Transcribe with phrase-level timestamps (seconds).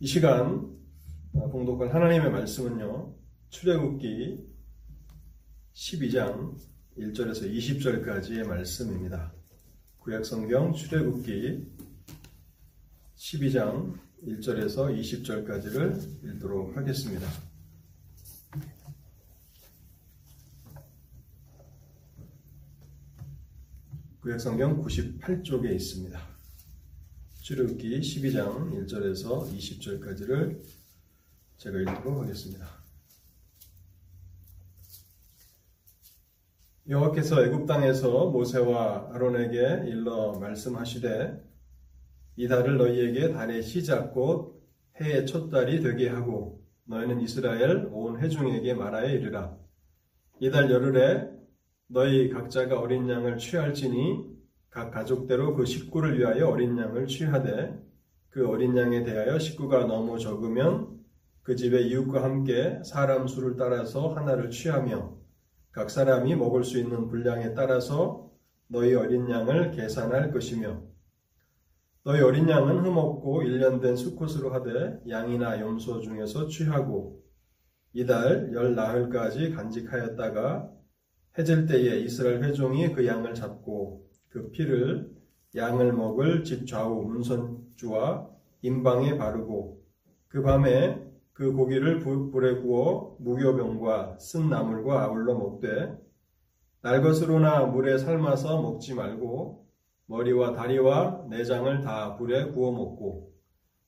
[0.00, 0.76] 이 시간
[1.32, 3.14] 봉독할 하나님의 말씀은요.
[3.50, 4.44] 출애굽기
[5.72, 6.58] 12장
[6.98, 9.32] 1절에서 20절까지의 말씀입니다.
[9.98, 11.72] 구약성경 출애굽기
[13.14, 13.96] 12장
[14.26, 17.28] 1절에서 20절까지를 읽도록 하겠습니다.
[24.22, 26.33] 구약성경 98쪽에 있습니다.
[27.44, 30.62] 출애굽기 12장 1절에서 20절까지를
[31.58, 32.66] 제가 읽도록 하겠습니다.
[36.88, 41.44] 여호와께서 애굽 땅에서 모세와 아론에게 일러 말씀하시되
[42.36, 44.66] 이 달을 너희에게 달의 시작 곧
[45.02, 49.54] 해의 첫 달이 되게 하고 너희는 이스라엘 온 회중에게 말하여 이르라
[50.40, 51.28] 이달 열흘에
[51.88, 54.33] 너희 각자가 어린 양을 취할지니
[54.74, 57.80] 각 가족대로 그 식구를 위하여 어린 양을 취하되
[58.28, 60.98] 그 어린 양에 대하여 식구가 너무 적으면
[61.42, 65.16] 그 집의 이웃과 함께 사람 수를 따라서 하나를 취하며
[65.70, 68.32] 각 사람이 먹을 수 있는 분량에 따라서
[68.66, 70.82] 너희 어린 양을 계산할 것이며
[72.02, 77.22] 너희 어린 양은 흠없고 일년된 수컷으로 하되 양이나 염소 중에서 취하고
[77.92, 80.68] 이달 열 나흘까지 간직하였다가
[81.38, 84.04] 해질 때에 이스라엘 회종이 그 양을 잡고
[84.34, 85.14] 그 피를
[85.54, 88.28] 양을 먹을 집 좌우 문선주와
[88.62, 89.80] 임방에 바르고
[90.26, 91.00] 그 밤에
[91.32, 95.96] 그 고기를 불에 구워 무교병과 쓴 나물과 아울러 먹되
[96.80, 99.68] 날것으로나 물에 삶아서 먹지 말고
[100.06, 103.32] 머리와 다리와 내장을 다 불에 구워 먹고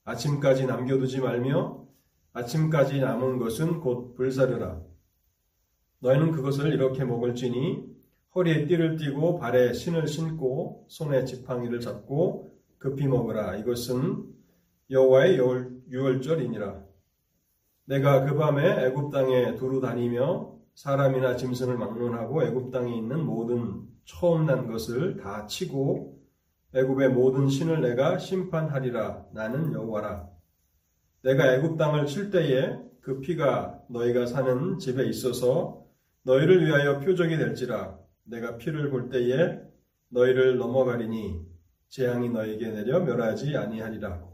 [0.05, 1.85] 아침까지 남겨두지 말며
[2.31, 4.81] 아침까지 남은 것은 곧 불사르라.
[5.99, 7.96] 너희는 그것을 이렇게 먹을지니
[8.37, 13.55] 허리에 띠를 띠고 발에 신을 신고 손에 지팡이를 잡고 급히 먹으라.
[13.55, 14.25] 이것은
[14.91, 15.39] 여호와의
[15.89, 16.83] 유월절이니라.
[17.85, 24.45] 내가 그 밤에 애굽 땅에 두루 다니며 사람이나 짐승을 막론하고 애굽 땅에 있는 모든 처음
[24.45, 26.21] 난 것을 다 치고
[26.75, 30.29] 애굽의 모든 신을 내가 심판하리라 나는 여호와라
[31.23, 35.83] 내가 애굽 땅을 칠 때에 그 피가 너희가 사는 집에 있어서
[36.21, 39.59] 너희를 위하여 표적이 될지라 내가 피를 볼 때에
[40.09, 41.45] 너희를 넘어가리니
[41.89, 44.27] 재앙이 너희에게 내려 멸하지 아니하리라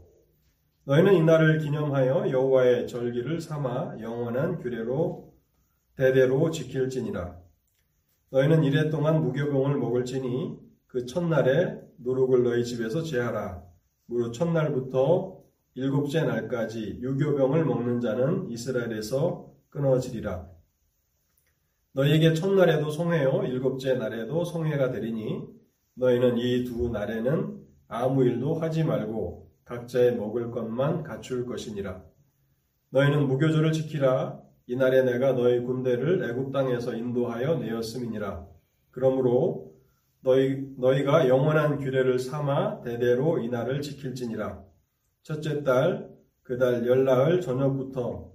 [0.86, 5.32] 너희는 이날을 기념하여 여호와의 절기를 삼아 영원한 규례로
[5.96, 7.38] 대대로 지킬지니라.
[8.30, 13.62] 너희는 이래 동안 무교병을 먹을지니 그 첫날에 누룩을 너희 집에서 제하라.
[14.06, 15.42] 무릇 첫날부터
[15.74, 20.53] 일곱째 날까지 유교병을 먹는 자는 이스라엘에서 끊어지리라.
[21.94, 25.46] 너희에게 첫날에도 송해요 일곱째 날에도 송해가 되리니
[25.94, 32.02] 너희는 이 두 날에는 아무 일도 하지 말고 각자의 먹을 것만 갖출 것이니라.
[32.90, 34.40] 너희는 무교절을 지키라.
[34.66, 38.44] 이날에 내가 너희 군대를 애굽 땅에서 인도하여 내었음이니라.
[38.90, 39.72] 그러므로
[40.20, 44.62] 너희 너희가 영원한 규례를 삼아 대대로 이날을 지킬지니라.
[45.22, 46.10] 첫째 달
[46.42, 48.32] 그달 열나흘 저녁부터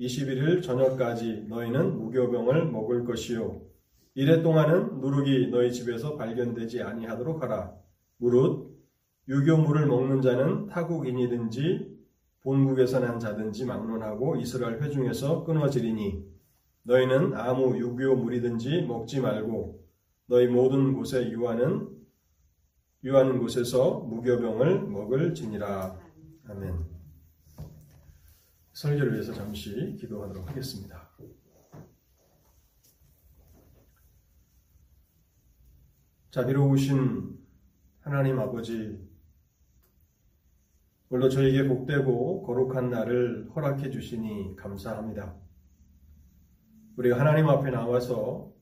[0.00, 3.62] 21일 저녁까지 너희는 무교병을 먹을 것이요
[4.14, 7.72] 이래 동안은 누룩이 너희 집에서 발견되지 아니하도록 하라.
[8.16, 8.68] 무릇
[9.28, 11.98] 유교물을 먹는 자는 타국인이든지
[12.42, 16.24] 본국에서 난 자든지 막론하고 이스라엘 회중에서 끊어지리니
[16.82, 19.84] 너희는 아무 유교물이든지 먹지 말고
[20.26, 21.88] 너희 모든 곳에 유하는
[23.04, 25.96] 유하는 곳에서 무교병을 먹을지니라.
[26.48, 26.97] 아멘.
[28.78, 31.10] 설교를 위해서 잠시 기도하도록 하겠습니다.
[36.30, 37.36] 자비로우신
[37.98, 39.04] 하나님 아버지
[41.08, 45.34] 물론 저에게 복되고 거룩한 날을 허락해 주시니 감사합니다.
[46.98, 48.52] 우리가 하나님 앞에 나와서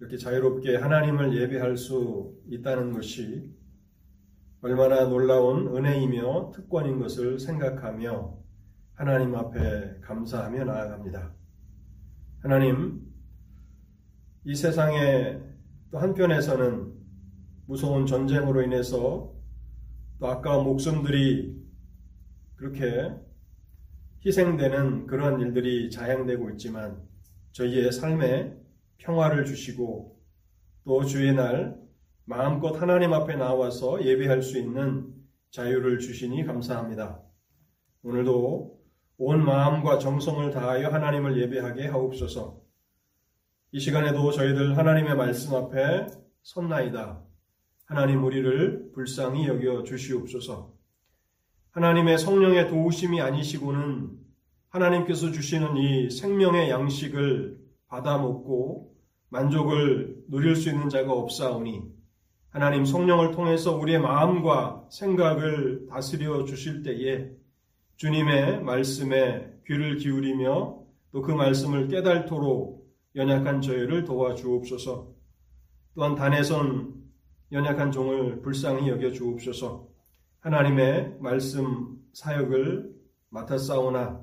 [0.00, 3.54] 이렇게 자유롭게 하나님을 예배할 수 있다는 것이
[4.62, 8.43] 얼마나 놀라운 은혜이며 특권인 것을 생각하며
[8.94, 11.34] 하나님 앞에 감사하며 나아갑니다.
[12.42, 13.00] 하나님,
[14.44, 15.40] 이 세상에
[15.90, 16.92] 또 한편에서는
[17.66, 19.34] 무서운 전쟁으로 인해서
[20.20, 21.60] 또 아까운 목숨들이
[22.54, 23.12] 그렇게
[24.24, 27.02] 희생되는 그런 일들이 자행되고 있지만
[27.50, 28.56] 저희의 삶에
[28.98, 30.20] 평화를 주시고
[30.84, 31.76] 또 주의 날
[32.26, 35.12] 마음껏 하나님 앞에 나와서 예배할 수 있는
[35.50, 37.20] 자유를 주시니 감사합니다.
[38.02, 38.83] 오늘도
[39.16, 42.60] 온 마음과 정성을 다하여 하나님을 예배하게 하옵소서.
[43.72, 46.06] 이 시간에도 저희들 하나님의 말씀 앞에
[46.42, 47.22] 섰나이다.
[47.84, 50.72] 하나님 우리를 불쌍히 여겨 주시옵소서.
[51.70, 54.10] 하나님의 성령의 도우심이 아니시고는
[54.68, 58.94] 하나님께서 주시는 이 생명의 양식을 받아 먹고
[59.28, 61.82] 만족을 누릴 수 있는 자가 없사오니
[62.50, 67.30] 하나님 성령을 통해서 우리의 마음과 생각을 다스려 주실 때에
[67.96, 75.14] 주님의 말씀에 귀를 기울이며 또 그 말씀을 깨달도록 연약한 저희를 도와주옵소서.
[75.94, 76.92] 또한 단에선
[77.52, 79.86] 연약한 종을 불쌍히 여겨 주옵소서.
[80.40, 82.92] 하나님의 말씀 사역을
[83.30, 84.20] 맡아 싸우나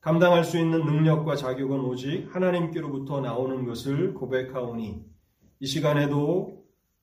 [0.00, 5.02] 감당할 수 있는 능력과 자격은 오직 하나님께로부터 나오는 것을 고백하오니
[5.60, 6.62] 이 시간에도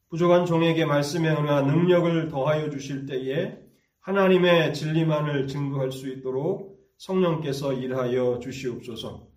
[0.09, 3.57] 부족한 종에게 말씀의 은혜와 능력을 더하여 주실 때에
[4.05, 9.27] 하나님의 진리만을 증거할 수 있도록 성령께서 일하여 주시옵소서.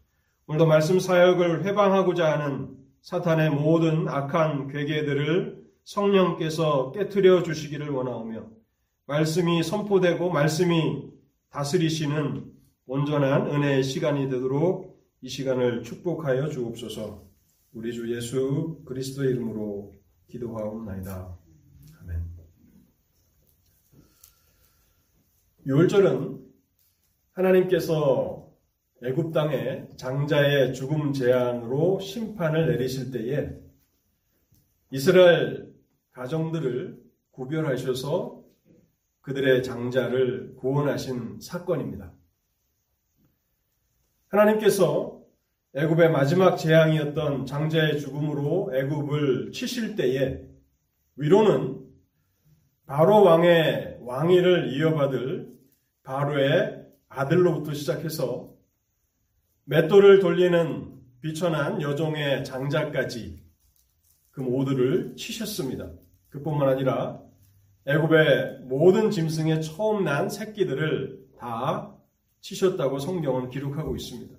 [0.46, 8.46] 오늘도 말씀 사역을 회방하고자 하는 사탄의 모든 악한 괴계들을 성령께서 깨뜨려 주시기를 원하오며
[9.06, 11.12] 말씀이 선포되고 말씀이
[11.48, 12.52] 다스리시는
[12.84, 17.26] 온전한 은혜의 시간이 되도록 이 시간을 축복하여 주옵소서.
[17.72, 19.94] 우리 주 예수 그리스도의 이름으로
[20.26, 21.38] 기도하옵나이다.
[22.02, 22.38] 아멘.
[25.68, 26.40] 6월절은
[27.32, 28.48] 하나님께서
[29.04, 33.50] 애굽 땅에 장자의 죽음 재앙으로 심판을 내리실 때에
[34.90, 35.70] 이스라엘
[36.12, 36.98] 가정들을
[37.32, 38.42] 구별하셔서
[39.20, 42.12] 그들의 장자를 구원하신 사건입니다.
[44.28, 45.20] 하나님께서
[45.74, 50.40] 애굽의 마지막 재앙이었던 장자의 죽음으로 애굽을 치실 때에
[51.16, 51.86] 위로는
[52.86, 55.37] 바로 왕의 왕위를 이어받을
[56.08, 58.50] 바로의 아들로부터 시작해서
[59.64, 63.42] 맷돌을 돌리는 비천한 여종의 장자까지
[64.30, 65.90] 그 모두를 치셨습니다.
[66.30, 67.20] 그뿐만 아니라
[67.84, 71.94] 애굽의 모든 짐승의 처음 난 새끼들을 다
[72.40, 74.34] 치셨다고 성경은 기록하고 있습니다.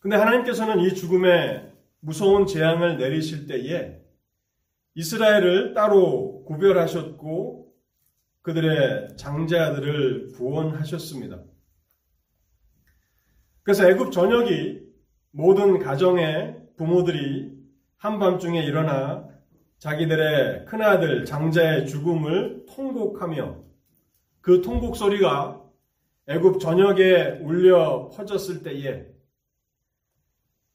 [0.00, 3.98] 근데 하나님께서는 이 죽음의 무서운 재앙을 내리실 때에
[4.94, 7.65] 이스라엘을 따로 구별하셨고
[8.46, 11.42] 그들의 장자들을 구원하셨습니다.
[13.64, 14.82] 그래서 애굽 전역이
[15.32, 17.50] 모든 가정의 부모들이
[17.96, 19.28] 한밤중에 일어나
[19.78, 23.64] 자기들의 큰아들 장자의 죽음을 통곡하며
[24.42, 25.60] 그 통곡 소리가
[26.28, 29.06] 애굽 전역에 울려 퍼졌을 때에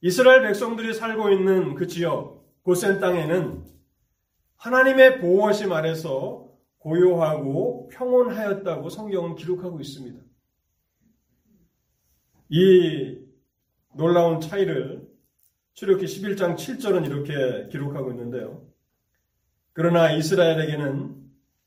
[0.02, 3.64] 이스라엘 백성들이 살고 있는 그 지역 고센 땅에는
[4.58, 6.51] 하나님의 보호하심 아래서
[6.82, 10.20] 고요하고 평온하였다고 성경은 기록하고 있습니다.
[12.50, 13.18] 이
[13.94, 15.08] 놀라운 차이를
[15.74, 18.66] 출애굽기 11장 7절은 이렇게 기록하고 있는데요.
[19.74, 21.16] 그러나 이스라엘에게는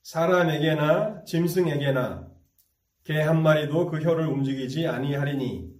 [0.02, 2.28] 사람에게나 짐승에게나
[3.04, 5.72] 개 한 마리도 그 혀를 움직이지 아니하리니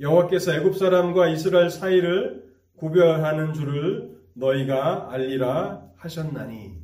[0.00, 2.44] 여호와께서 애굽 사람과 이스라엘 사이를
[2.76, 6.79] 구별하는 줄을 너희가 알리라 하셨나니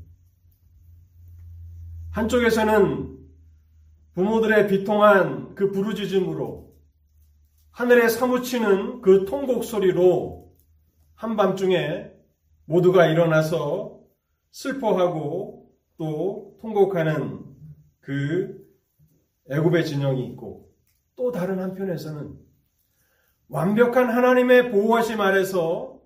[2.17, 3.15] 한쪽에서는
[4.15, 6.75] 부모들의 비통한 그 부르짖음으로
[7.73, 10.51] 하늘에 사무치는 그 통곡 소리로
[11.15, 12.11] 한밤중에
[12.65, 14.01] 모두가 일어나서
[14.51, 17.45] 슬퍼하고 또 통곡하는
[18.01, 18.67] 그
[19.51, 20.73] 애굽의 진영이 있고
[21.17, 22.35] 또 다른 한편에서는
[23.49, 26.01] 완벽한 하나님의 보호하심 아래서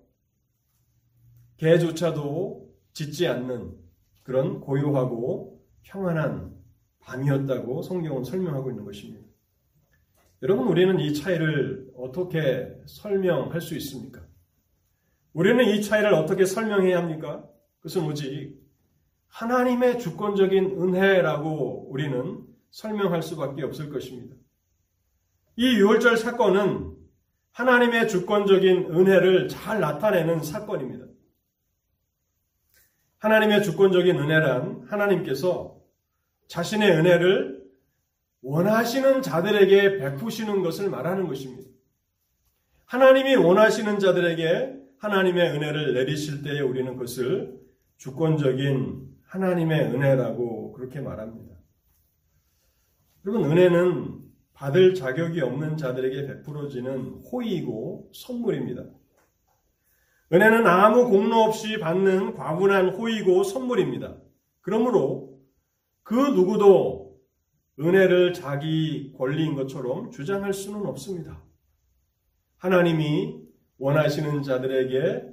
[1.55, 3.77] 개조차도 짖지 않는
[4.23, 6.55] 그런 고요하고 평안한
[6.99, 9.25] 밤이었다고 성경은 설명하고 있는 것입니다.
[10.43, 14.21] 여러분, 우리는 이 차이를 어떻게 설명할 수 있습니까?
[15.33, 17.47] 우리는 이 차이를 어떻게 설명해야 합니까?
[17.77, 18.59] 그것은 오직
[19.27, 24.35] 하나님의 주권적인 은혜라고 우리는 설명할 수밖에 없을 것입니다.
[25.55, 26.95] 이 6월절 사건은
[27.51, 31.10] 하나님의 주권적인 은혜를 잘 나타내는 사건입니다.
[33.21, 35.79] 하나님의 주권적인 은혜란 하나님께서
[36.47, 37.61] 자신의 은혜를
[38.41, 41.69] 원하시는 자들에게 베푸시는 것을 말하는 것입니다.
[42.85, 47.59] 하나님이 원하시는 자들에게 하나님의 은혜를 내리실 때에 우리는 그것을
[47.97, 51.55] 주권적인 하나님의 은혜라고 그렇게 말합니다.
[53.25, 54.19] 여러분, 은혜는
[54.53, 58.83] 받을 자격이 없는 자들에게 베풀어지는 호의이고 선물입니다.
[60.33, 64.15] 은혜는 아무 공로 없이 받는 과분한 호의고 선물입니다.
[64.61, 65.37] 그러므로
[66.03, 67.19] 그 누구도
[67.79, 71.43] 은혜를 자기 권리인 것처럼 주장할 수는 없습니다.
[72.57, 73.41] 하나님이
[73.77, 75.23] 원하시는 자들에게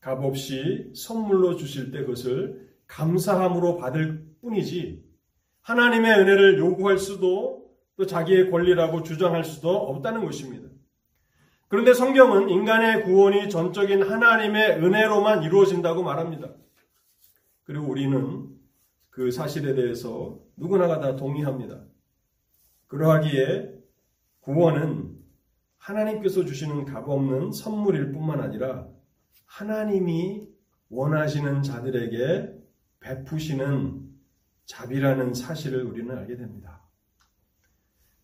[0.00, 5.04] 값없이 선물로 주실 때 그것을 감사함으로 받을 뿐이지
[5.62, 10.68] 하나님의 은혜를 요구할 수도 또 자기의 권리라고 주장할 수도 없다는 것입니다.
[11.68, 16.50] 그런데 성경은 인간의 구원이 전적인 하나님의 은혜로만 이루어진다고 말합니다.
[17.64, 18.48] 그리고 우리는
[19.10, 21.80] 그 사실에 대해서 누구나가 다 동의합니다.
[22.86, 23.74] 그러하기에
[24.40, 25.16] 구원은
[25.78, 28.86] 하나님께서 주시는 값없는 선물일 뿐만 아니라
[29.46, 30.46] 하나님이
[30.88, 32.54] 원하시는 자들에게
[33.00, 34.06] 베푸시는
[34.66, 36.82] 자비라는 사실을 우리는 알게 됩니다.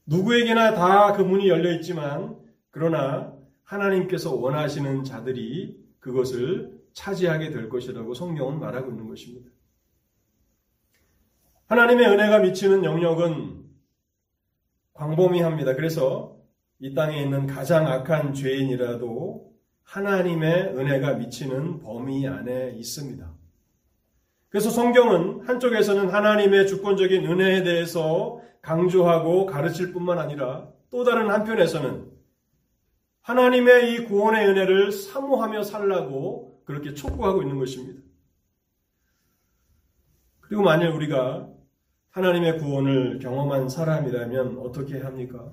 [0.06, 2.41] 누구에게나 다 그 문이 열려 있지만
[2.72, 3.32] 그러나
[3.64, 9.50] 하나님께서 원하시는 자들이 그것을 차지하게 될 것이라고 성경은 말하고 있는 것입니다.
[11.66, 13.62] 하나님의 은혜가 미치는 영역은
[14.94, 15.74] 광범위합니다.
[15.74, 16.36] 그래서
[16.80, 19.52] 이 땅에 있는 가장 악한 죄인이라도
[19.84, 23.32] 하나님의 은혜가 미치는 범위 안에 있습니다.
[24.48, 32.21] 그래서 성경은 한쪽에서는 하나님의 주권적인 은혜에 대해서 강조하고 가르칠 뿐만 아니라 또 다른 한편에서는
[33.22, 38.02] 하나님의 이 구원의 은혜를 사모하며 살라고 그렇게 촉구하고 있는 것입니다.
[40.40, 41.48] 그리고 만일 우리가
[42.10, 45.52] 하나님의 구원을 경험한 사람이라면 어떻게 합니까?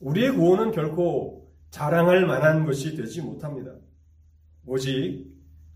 [0.00, 3.72] 우리의 구원은 결코 자랑할 만한 것이 되지 못합니다.
[4.64, 5.26] 오직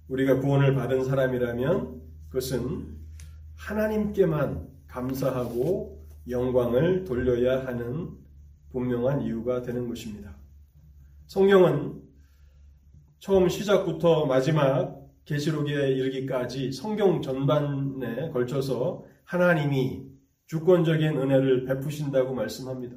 [0.08, 2.96] 우리가 구원을 받은 사람이라면 그것은
[3.56, 8.10] 하나님께만 감사하고 영광을 돌려야 하는
[8.70, 10.35] 분명한 이유가 되는 것입니다.
[11.26, 12.02] 성경은
[13.18, 20.04] 처음 시작부터 마지막 계시록에 이르기까지 성경 전반에 걸쳐서 하나님이
[20.46, 22.96] 주권적인 은혜를 베푸신다고 말씀합니다.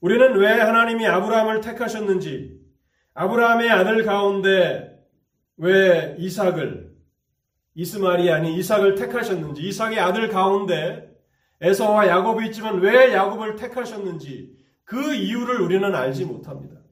[0.00, 2.58] 우리는 왜 하나님이 아브라함을 택하셨는지,
[3.14, 4.98] 아브라함의 아들 가운데
[5.56, 6.92] 왜 이삭을,
[7.76, 11.14] 이스마엘이 아닌 이삭을 택하셨는지, 이삭의 아들 가운데
[11.60, 14.54] 에서와 야곱이 있지만 왜 야곱을 택하셨는지
[14.84, 16.83] 그 이유를 우리는 알지 못합니다.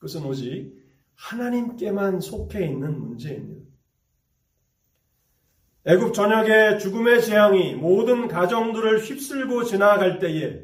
[0.00, 0.72] 그것은 오직
[1.14, 3.70] 하나님께만 속해 있는 문제입니다.
[5.84, 10.62] 애굽 전역의 죽음의 재앙이 모든 가정들을 휩쓸고 지나갈 때에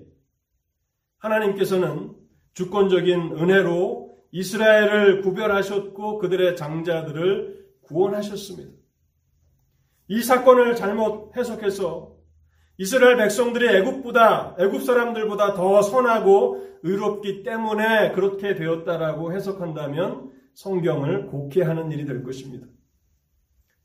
[1.19, 2.15] 하나님께서는
[2.55, 8.73] 주권적인 은혜로 이스라엘을 구별하셨고 그들의 장자들을 구원하셨습니다.
[10.09, 12.16] 이 사건을 잘못 해석해서
[12.79, 21.91] 이스라엘 백성들이 애굽보다 애굽 사람들보다 더 선하고 의롭기 때문에 그렇게 되었다라고 해석한다면 성경을 곡해 하는
[21.91, 22.67] 일이 될 것입니다.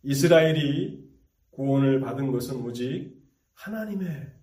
[0.04, 1.04] 이스라엘이
[1.52, 3.14] 구원을 받은 것은 오직
[3.54, 4.34] 하나님의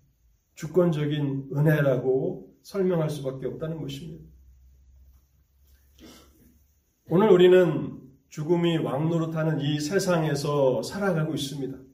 [0.55, 4.25] 주권적인 은혜라고 설명할 수밖에 없다는 것입니다.
[7.09, 11.88] 오늘 우리는 죽음이 왕노릇하는 이 세상에서 살아가고 있습니다.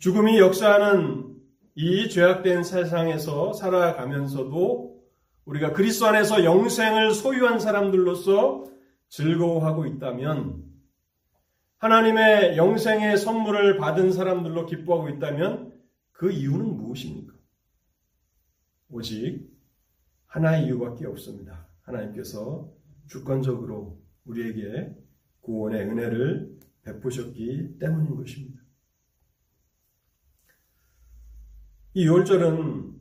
[0.00, 1.36] 죽음이 역사하는
[1.74, 4.98] 이 죄악된 세상에서 살아가면서도
[5.44, 8.64] 우리가 그리스도 안에서 영생을 소유한 사람들로서
[9.10, 10.64] 즐거워하고 있다면
[11.76, 15.74] 하나님의 영생의 선물을 받은 사람들로 기뻐하고 있다면
[16.12, 17.34] 그 이유는 무엇입니까?
[18.88, 19.50] 오직
[20.28, 21.68] 하나의 이유밖에 없습니다.
[21.82, 22.72] 하나님께서
[23.06, 24.96] 주권적으로 우리에게
[25.42, 28.59] 구원의 은혜를 베푸셨기 때문인 것입니다.
[31.92, 32.94] 이 6월절은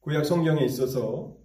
[0.00, 1.36] 구약 성경에 있어서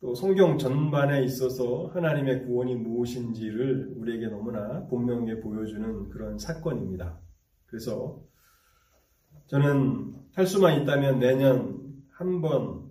[0.00, 7.18] 또 성경 전반에 있어서 하나님의 구원이 무엇인지를 우리에게 너무나 분명하게 보여주는 그런 사건입니다.
[7.64, 8.22] 그래서
[9.46, 12.90] 저는 할 수만 있다면 내년 한 번,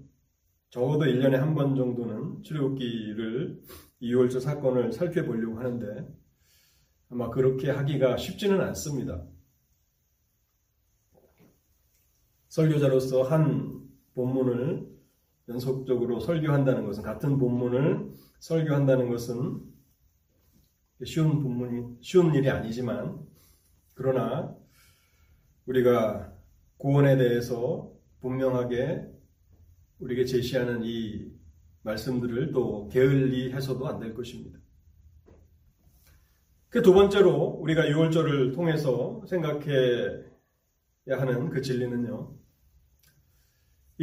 [0.71, 3.61] 적어도 1년에 한 번 정도는 출애굽기를
[4.01, 6.07] 2월절 사건을 살펴보려고 하는데
[7.09, 9.23] 아마 그렇게 하기가 쉽지는 않습니다.
[12.53, 13.81] 설교자로서 한
[14.13, 14.87] 본문을
[15.49, 19.59] 연속적으로 설교한다는 것은 같은 본문을 설교한다는 것은
[21.03, 23.19] 쉬운 본문이 쉬운 일이 아니지만
[23.95, 24.55] 그러나
[25.65, 26.31] 우리가
[26.77, 27.91] 구원에 대해서
[28.21, 29.03] 분명하게
[29.97, 31.31] 우리에게 제시하는 이
[31.81, 34.59] 말씀들을 또 게을리 해서도 안 될 것입니다.
[36.69, 40.21] 그 두 번째로 우리가 6월절을 통해서 생각해야
[41.07, 42.42] 하는 그 진리는요.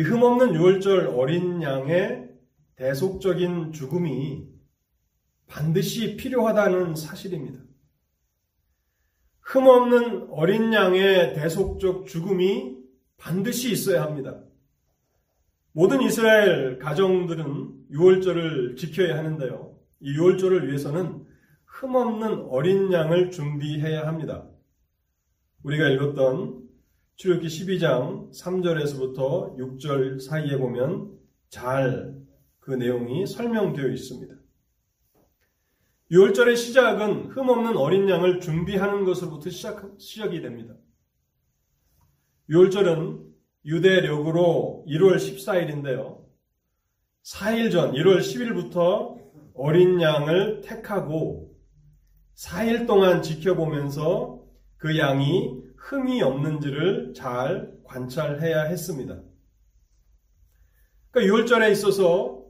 [0.00, 2.30] 이 흠없는 유월절 어린 양의
[2.76, 4.48] 대속적인 죽음이
[5.46, 7.60] 반드시 필요하다는 사실입니다.
[9.42, 12.78] 흠없는 어린 양의 대속적 죽음이
[13.18, 14.40] 반드시 있어야 합니다.
[15.72, 19.76] 모든 이스라엘 가정들은 유월절을 지켜야 하는데요.
[20.00, 21.26] 이 유월절을 위해서는
[21.66, 24.48] 흠없는 어린 양을 준비해야 합니다.
[25.62, 26.69] 우리가 읽었던
[27.20, 31.18] 출애굽기 12장 3절에서부터 6절 사이에 보면
[31.50, 32.20] 잘
[32.70, 34.34] 그 내용이 설명되어 있습니다.
[36.12, 40.74] 6월절의 시작은 흠없는 어린 양을 준비하는 것으로부터 시작, 시작이 됩니다.
[42.48, 43.26] 6월절은
[43.64, 46.24] 유대력으로 1월 14일인데요.
[47.24, 49.18] 4일 전 1월 10일부터
[49.54, 51.52] 어린 양을 택하고
[52.36, 54.40] 4일 동안 지켜보면서
[54.76, 59.20] 그 양이 흠이 없는지를 잘 관찰해야 했습니다.
[61.10, 62.44] 그러니까 6월절에 있어서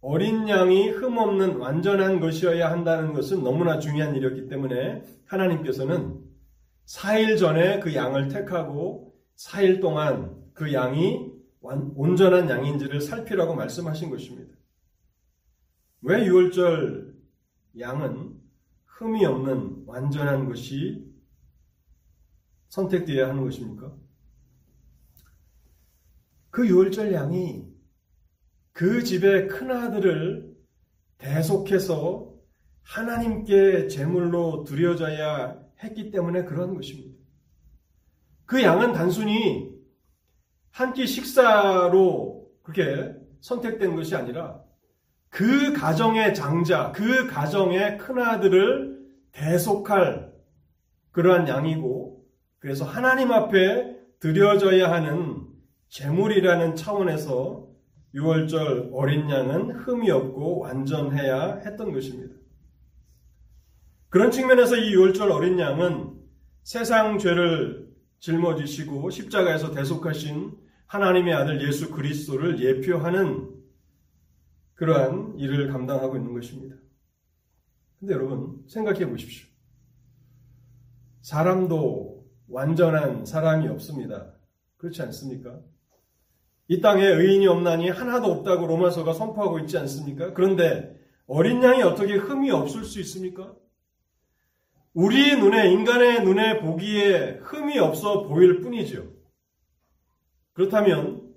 [0.00, 6.20] 어린 양이 흠 없는 완전한 것이어야 한다는 것은 너무나 중요한 일이었기 때문에 하나님께서는
[6.86, 11.30] 4일 전에 그 양을 택하고 4일 동안 그 양이
[11.62, 14.54] 온전한 양인지를 살피라고 말씀하신 것입니다.
[16.02, 17.14] 왜 6월절
[17.78, 18.40] 양은
[18.86, 21.09] 흠이 없는 완전한 것이
[22.70, 23.92] 선택되어야 하는 것입니까?
[26.50, 27.64] 그 6월절 양이
[28.72, 30.56] 그 집의 큰아들을
[31.18, 32.32] 대속해서
[32.82, 37.16] 하나님께 제물로 드려져야 했기 때문에 그런 것입니다.
[38.46, 39.70] 그 양은 단순히
[40.70, 44.62] 한 끼 식사로 그렇게 선택된 것이 아니라
[45.28, 49.00] 그 가정의 장자, 그 가정의 큰아들을
[49.32, 50.32] 대속할
[51.12, 52.19] 그러한 양이고,
[52.60, 55.48] 그래서 하나님 앞에 드려져야 하는
[55.88, 57.68] 제물이라는 차원에서
[58.14, 62.34] 6월절 어린 양은 흠이 없고 완전해야 했던 것입니다.
[64.08, 66.20] 그런 측면에서 이 6월절 어린 양은
[66.62, 67.88] 세상 죄를
[68.18, 73.48] 짊어지시고 십자가에서 대속하신 하나님의 아들 예수 그리스도를 예표하는
[74.74, 76.76] 그러한 일을 감당하고 있는 것입니다.
[77.98, 79.48] 근데 여러분 생각해 보십시오.
[81.22, 82.09] 사람도
[82.50, 84.32] 완전한 사람이 없습니다.
[84.76, 85.60] 그렇지 않습니까?
[86.68, 90.32] 이 땅에 의인이 없나니 하나도 없다고 로마서가 선포하고 있지 않습니까?
[90.34, 93.54] 그런데 어린 양이 어떻게 흠이 없을 수 있습니까?
[94.92, 99.08] 우리 눈에, 인간의 눈에 보기에 흠이 없어 보일 뿐이죠.
[100.52, 101.32] 그렇다면,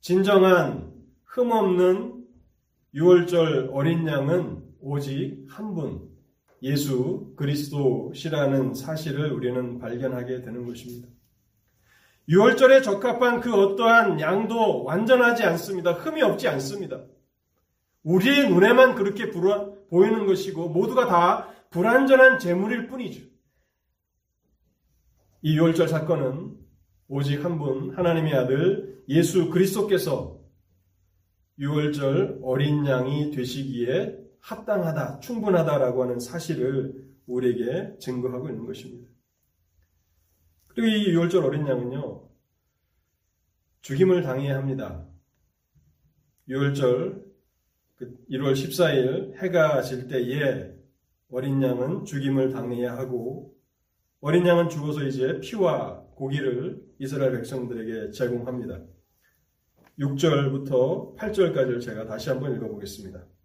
[0.00, 2.24] 진정한 흠 없는
[2.94, 6.05] 6월절 어린 양은 오직 한 분,
[6.66, 11.08] 예수 그리스도시라는 사실을 우리는 발견하게 되는 것입니다.
[12.28, 15.92] 6월절에 적합한 그 어떠한 양도 완전하지 않습니다.
[15.92, 17.04] 흠이 없지 않습니다.
[18.02, 23.24] 우리의 눈에만 그렇게 불안, 보이는 것이고 모두가 다 불완전한 재물일 뿐이죠.
[25.42, 26.56] 이 6월절 사건은
[27.08, 30.40] 오직 한 분 하나님의 아들 예수 그리스도께서
[31.60, 39.10] 6월절 어린 양이 되시기에 합당하다, 충분하다라고 하는 사실을 우리에게 증거하고 있는 것입니다.
[40.68, 42.28] 그리고 이 유월절 어린 양은요,
[43.80, 45.04] 죽임을 당해야 합니다.
[46.48, 47.26] 유월절
[47.98, 50.76] 1월 그 14일 해가 질 때에
[51.28, 53.52] 어린 양은 죽임을 당해야 하고
[54.20, 58.80] 어린 양은 죽어서 이제 피와 고기를 이스라엘 백성들에게 제공합니다.
[59.98, 63.35] 6절부터 8절까지를 제가 다시 한번 읽어보겠습니다.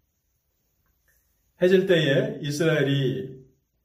[1.62, 3.40] 해질 때에 이스라엘이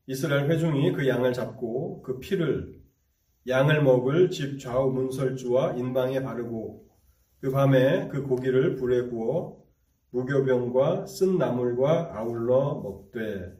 [0.07, 2.81] 이스라엘 회중이 그 양을 잡고 그 피를
[3.47, 6.87] 양을 먹을 집 좌우 문설주와 인방에 바르고
[7.39, 9.63] 그 밤에 그 고기를 불에 구워
[10.09, 13.53] 무교병과 쓴 나물과 아울러 먹되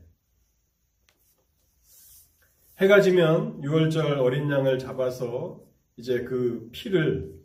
[2.80, 5.62] 해가 지면 6월절 어린 양을 잡아서
[5.95, 7.36] 이제 그 피를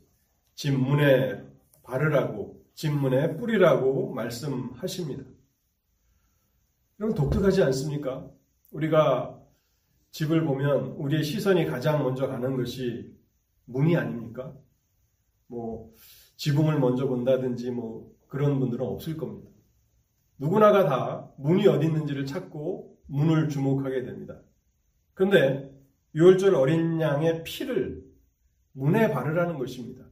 [0.54, 1.42] 집 문에
[1.82, 5.24] 바르라고 집 문에 뿌리라고 말씀하십니다.
[7.02, 8.30] 이건 독특하지 않습니까?
[8.70, 9.36] 우리가
[10.12, 13.12] 집을 보면 우리의 시선이 가장 먼저 가는 것이
[13.64, 14.54] 문이 아닙니까?
[15.48, 15.92] 뭐
[16.36, 19.50] 지붕을 먼저 본다든지 뭐 그런 분들은 없을 겁니다.
[20.38, 24.40] 누구나가 다 문이 어디 있는지를 찾고 문을 주목하게 됩니다.
[25.14, 25.76] 그런데
[26.14, 28.04] 6월절 어린 양의 피를
[28.70, 30.04] 문에 바르라는 것입니다.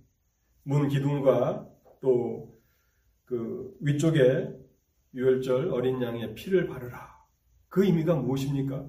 [0.65, 1.69] 문 기둥과
[2.01, 2.51] 또
[3.31, 4.49] 그 위쪽에
[5.15, 7.19] 6월절 어린 양의 피를 바르라.
[7.69, 8.89] 그 의미가 무엇입니까?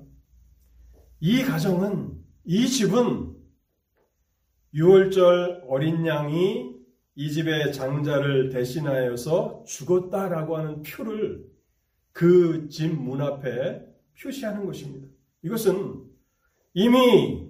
[1.19, 3.35] 이 가정은, 이 집은
[4.73, 6.75] 6월절 어린 양이
[7.15, 11.45] 이 집의 장자를 대신하여서 죽었다라고 하는 표를
[12.13, 13.81] 그 집 문 앞에
[14.21, 15.07] 표시하는 것입니다.
[15.43, 16.03] 이것은
[16.73, 17.49] 이미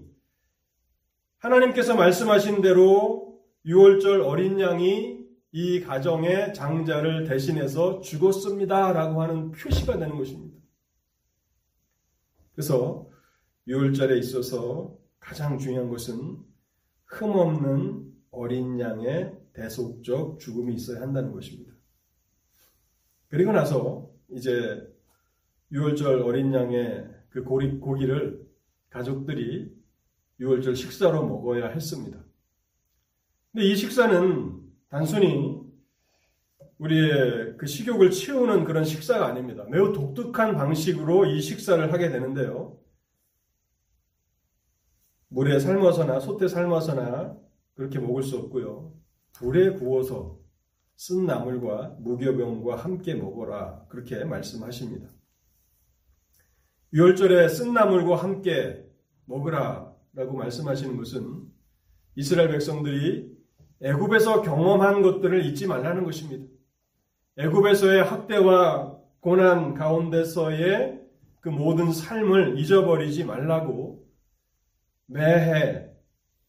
[1.39, 5.20] 하나님께서 말씀하신 대로 6월절 어린 양이
[5.52, 10.58] 이 가정의 장자를 대신해서 죽었습니다 라고 하는 표시가 되는 것입니다.
[12.54, 13.10] 그래서
[13.68, 16.40] 6월절에 있어서 가장 중요한 것은
[17.06, 21.74] 흠없는 어린 양의 대속적 죽음이 있어야 한다는 것입니다.
[23.28, 24.88] 그리고 나서 이제
[25.72, 28.46] 6월절 어린 양의 그 고리, 고기를
[28.90, 29.74] 가족들이
[30.40, 32.20] 6월절 식사로 먹어야 했습니다.
[33.52, 34.61] 근데 이 식사는
[34.91, 35.62] 단순히
[36.77, 39.65] 우리의 그 식욕을 채우는 그런 식사가 아닙니다.
[39.69, 42.77] 매우 독특한 방식으로 이 식사를 하게 되는데요.
[45.30, 47.38] 물에 삶아서나 솥에 삶아서나
[47.75, 48.93] 그렇게 먹을 수 없고요.
[49.32, 50.39] 불에 구워서
[50.97, 53.86] 쓴 나물과 무교병과 함께 먹어라.
[53.88, 55.08] 그렇게 말씀하십니다.
[56.93, 58.86] 유월절에 쓴 나물과 함께
[59.23, 59.95] 먹으라.
[60.13, 61.45] 라고 말씀하시는 것은
[62.15, 63.40] 이스라엘 백성들이
[63.84, 66.46] 애굽에서 경험한 것들을 잊지 말라는 것입니다.
[67.38, 71.02] 애굽에서의 학대와 고난 가운데서의
[71.39, 74.08] 그 모든 삶을 잊어버리지 말라고
[75.08, 75.89] 매해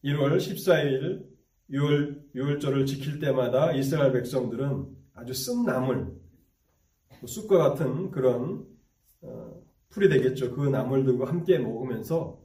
[0.03, 1.25] 1월 14일
[1.71, 8.65] 6월, 6월절을 지킬 때마다 이스라엘 백성들은 아주 쓴 나물, 뭐 쑥과 같은 그런
[9.21, 10.53] 어, 풀이 되겠죠.
[10.55, 12.39] 그 나물들과 함께 먹으면서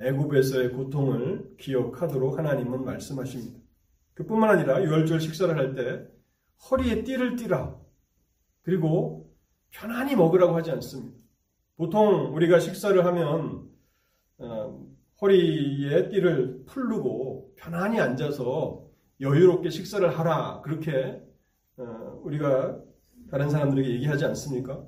[0.00, 3.60] 애굽에서의 고통을 기억하도록 하나님은 말씀하십니다.
[4.20, 6.06] 그뿐만 아니라 6월절 식사를 할 때
[6.70, 7.74] 허리에 띠를 띠라.
[8.62, 9.32] 그리고
[9.70, 11.16] 편안히 먹으라고 하지 않습니다.
[11.76, 13.66] 보통 우리가 식사를 하면
[14.38, 14.86] 어,
[15.22, 18.84] 허리에 띠를 풀르고 편안히 앉아서
[19.22, 20.60] 여유롭게 식사를 하라.
[20.62, 21.22] 그렇게
[21.78, 22.78] 어, 우리가
[23.30, 24.84] 다른 사람들에게 얘기하지 않습니까?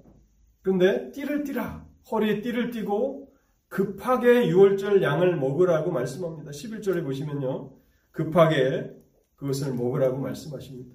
[0.61, 1.87] 그런데 띠를 띠라.
[2.11, 3.33] 허리에 띠를 띠고
[3.69, 6.51] 급하게 6월절 양을 먹으라고 말씀합니다.
[6.51, 7.73] 11절에 보시면요.
[8.11, 8.95] 급하게
[9.43, 10.95] 그것을 먹으라고 말씀하십니다.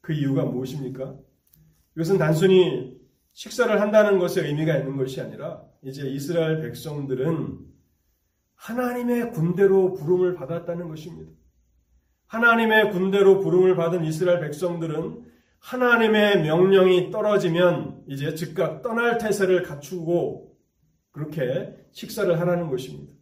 [0.00, 1.16] 그 이유가 무엇입니까?
[1.96, 2.96] 이것은 단순히
[3.32, 7.58] 식사를 한다는 것에 의미가 있는 것이 아니라 이제 이스라엘 백성들은
[8.54, 11.32] 하나님의 군대로 부름을 받았다는 것입니다.
[12.26, 15.24] 하나님의 군대로 부름을 받은 이스라엘 백성들은
[15.58, 20.56] 하나님의 명령이 떨어지면 이제 즉각 떠날 태세를 갖추고
[21.10, 23.12] 그렇게 식사를 하라는 것입니다.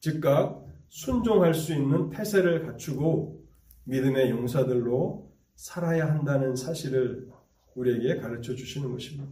[0.00, 3.45] 즉각 순종할 수 있는 태세를 갖추고
[3.86, 7.28] 믿음의 용사들로 살아야 한다는 사실을
[7.74, 9.26] 우리에게 가르쳐 주시는 것입니다.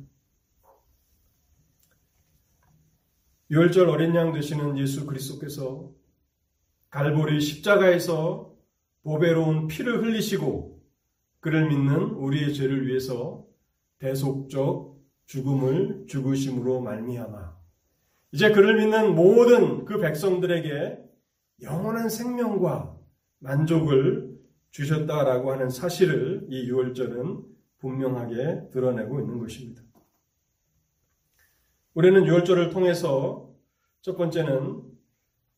[3.50, 5.92] 유월절 어린 양 되시는 예수 그리스도께서
[6.90, 8.54] 갈보리 십자가에서
[9.02, 10.82] 보배로운 피를 흘리시고
[11.40, 13.44] 그를 믿는 우리의 죄를 위해서
[13.98, 14.94] 대속적
[15.26, 17.54] 죽음을 죽으심으로 말미암아
[18.32, 20.98] 이제 그를 믿는 모든 그 백성들에게
[21.62, 22.98] 영원한 생명과
[23.40, 24.23] 만족을
[24.74, 27.42] 주셨다라고 하는 사실을 이 유월절은
[27.78, 29.82] 분명하게 드러내고 있는 것입니다.
[31.94, 33.54] 우리는 유월절을 통해서
[34.02, 34.82] 첫 번째는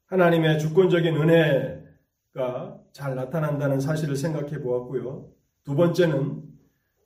[0.04, 5.30] 하나님의 주권적인 은혜가 잘 나타난다는 사실을 생각해 보았고요.
[5.64, 6.42] 두 번째는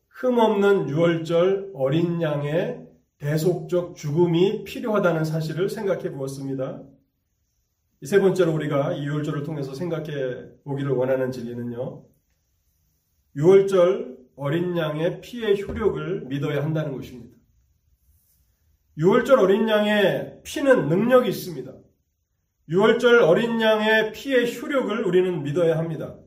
[0.09, 6.83] 흠없는 유월절 어린 양의 대속적 죽음이 필요하다는 사실을 생각해 보았습니다.
[8.03, 12.05] 이세 번째로 우리가 이 유월절을 통해서 생각해 보기를 원하는 진리는요.
[13.37, 17.37] 유월절 어린 양의 피의 효력을 믿어야 한다는 것입니다.
[18.97, 21.73] 유월절 어린 양의 피는 능력이 있습니다.
[22.71, 26.19] 유월절 어린 양의 피의 효력을 우리는 믿어야 합니다.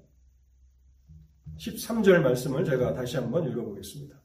[1.57, 4.22] 13절 말씀을 제가 다시 한번 읽어보겠습니다.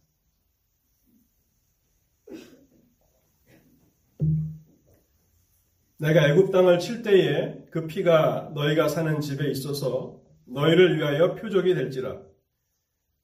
[5.99, 12.21] 내가 애굽 땅을 칠 때에 그 피가 너희가 사는 집에 있어서 너희를 위하여 표적이 될지라.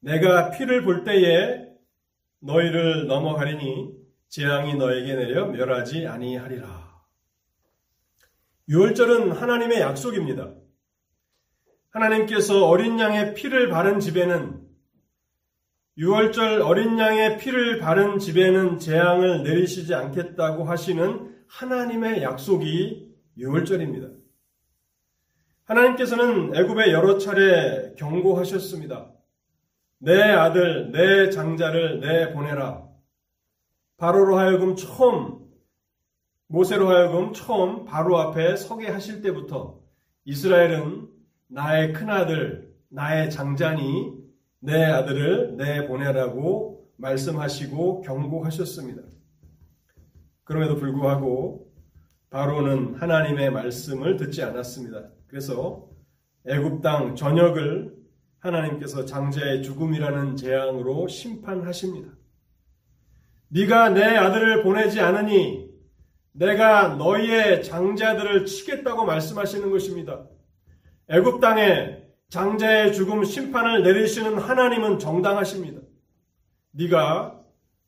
[0.01, 1.67] 내가 피를 볼 때에
[2.41, 3.93] 너희를 넘어가리니
[4.29, 6.93] 재앙이 너에게 내려 멸하지 아니하리라.
[8.69, 10.55] 유월절은 하나님의 약속입니다.
[11.91, 14.63] 하나님께서 어린 양의 피를 바른 집에는
[15.97, 24.09] 유월절 어린 양의 피를 바른 집에는 재앙을 내리시지 않겠다고 하시는 하나님의 약속이 유월절입니다.
[25.67, 29.13] 하나님께서는 애굽에 여러 차례 경고하셨습니다.
[29.99, 32.85] 내 아들, 내 장자를 내 보내라.
[33.97, 35.45] 바로로 하여금 처음
[36.49, 39.81] 모세로 하여금 처음 바로 앞에 서게 하실 때부터
[40.25, 41.09] 이스라엘은
[41.47, 44.13] 나의 큰아들, 나의 장자니
[44.59, 49.14] 내 아들을 내 보내라고 말씀하시고 경고하셨습니다.
[50.45, 51.73] 그럼에도 불구하고
[52.31, 55.09] 바로는 하나님의 말씀을 듣지 않았습니다.
[55.27, 55.89] 그래서
[56.47, 57.95] 애굽 땅 전역을
[58.41, 62.11] 하나님께서 장자의 죽음이라는 재앙으로 심판하십니다.
[63.49, 65.71] 네가 내 아들을 보내지 않으니
[66.33, 70.27] 내가 너희의 장자들을 치겠다고 말씀하시는 것입니다.
[71.09, 75.81] 애굽 땅에 장자의 죽음 심판을 내리시는 하나님은 정당하십니다.
[76.73, 77.41] 네가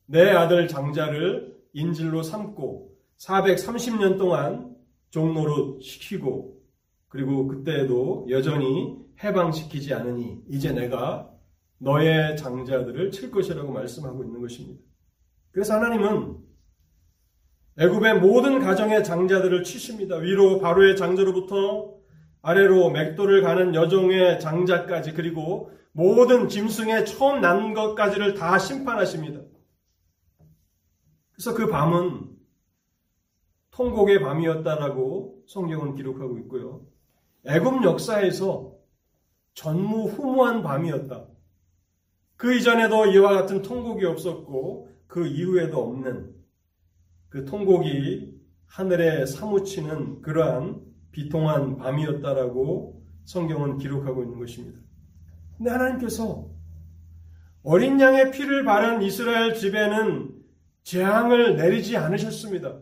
[0.05, 4.75] 내 아들 장자를 인질로 삼고 430년 동안
[5.11, 6.57] 종로로 시키고
[7.07, 11.31] 그리고 그때에도 여전히 해방시키지 않으니 이제 내가
[11.77, 14.81] 너의 장자들을 칠 것이라고 말씀하고 있는 것입니다.
[15.51, 16.37] 그래서 하나님은
[17.79, 20.15] 애굽의 모든 가정의 장자들을 치십니다.
[20.15, 21.95] 위로 바로의 장자로부터
[22.41, 29.41] 아래로 맥도를 가는 여종의 장자까지 그리고 모든 짐승의 처음 난 것까지를 다 심판하십니다.
[31.37, 32.35] 그래서 그 밤은
[33.69, 36.81] 통곡의 밤이었다라고 성경은 기록하고 있고요.
[37.45, 38.73] 애굽 역사에서
[39.53, 41.27] 전무후무한 밤이었다.
[42.37, 46.35] 그 이전에도 이와 같은 통곡이 없었고 그 이후에도 없는
[47.29, 54.79] 그 통곡이 하늘에 사무치는 그러한 비통한 밤이었다라고 성경은 기록하고 있는 것입니다.
[55.55, 56.49] 근데 하나님께서
[57.61, 60.36] 어린 양의 피를 바른 이스라엘 집에는
[60.87, 62.79] 재앙을 내리지 않으셨습니다.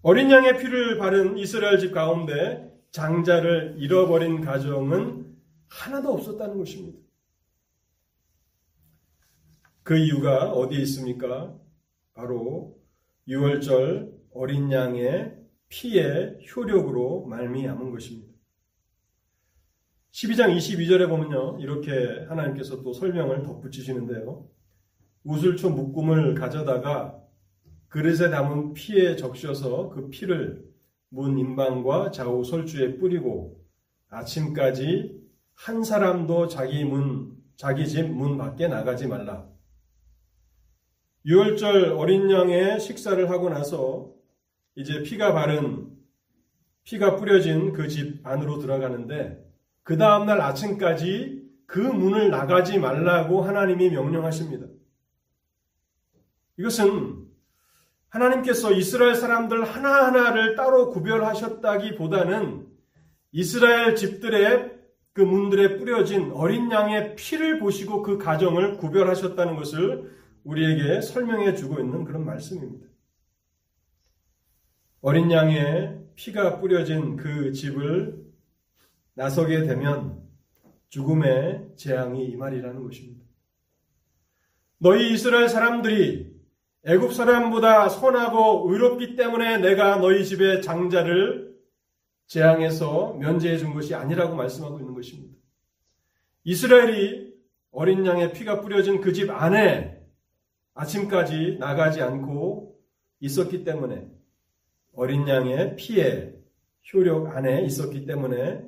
[0.00, 5.36] 어린 양의 피를 바른 이스라엘 집 가운데 장자를 잃어버린 가정은
[5.68, 6.98] 하나도 없었다는 것입니다.
[9.82, 11.54] 그 이유가 어디에 있습니까?
[12.14, 12.80] 바로
[13.28, 15.36] 6월절 어린 양의
[15.68, 18.32] 피의 효력으로 말미암은 것입니다.
[20.12, 21.58] 12장 22절에 보면요.
[21.60, 24.51] 이렇게 하나님께서 또 설명을 덧붙이시는데요.
[25.24, 27.18] 우슬초 묶음을 가져다가
[27.88, 30.64] 그릇에 담은 피에 적셔서 그 피를
[31.10, 33.60] 문 인방과 좌우 설주에 뿌리고
[34.08, 35.20] 아침까지
[35.54, 39.46] 한 사람도 자기 문, 자기 집 문 밖에 나가지 말라.
[41.26, 44.12] 6월절 어린 양의 식사를 하고 나서
[44.74, 45.88] 이제 피가 바른
[46.84, 49.38] 피가 뿌려진 그 집 안으로 들어가는데
[49.84, 54.66] 그 다음날 아침까지 그 문을 나가지 말라고 하나님이 명령하십니다.
[56.58, 57.26] 이것은
[58.08, 62.66] 하나님께서 이스라엘 사람들 하나하나를 따로 구별하셨다기 보다는
[63.32, 64.72] 이스라엘 집들의
[65.14, 70.10] 그 문들에 뿌려진 어린 양의 피를 보시고 그 가정을 구별하셨다는 것을
[70.44, 72.86] 우리에게 설명해 주고 있는 그런 말씀입니다.
[75.00, 78.22] 어린 양의 피가 뿌려진 그 집을
[79.14, 80.22] 나서게 되면
[80.90, 83.24] 죽음의 재앙이 임하리라는 것입니다.
[84.78, 86.31] 너희 이스라엘 사람들이
[86.84, 91.52] 애굽 사람보다 선하고 의롭기 때문에 내가 너희 집의 장자를
[92.26, 95.36] 재앙에서 면제해 준 것이 아니라고 말씀하고 있는 것입니다.
[96.44, 97.32] 이스라엘이
[97.70, 100.02] 어린 양의 피가 뿌려진 그 집 안에
[100.74, 102.78] 아침까지 나가지 않고
[103.20, 104.08] 있었기 때문에
[104.94, 106.32] 어린 양의 피해
[106.92, 108.64] 효력 안에 있었기 때문에